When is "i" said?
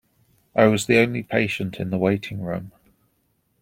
0.55-0.65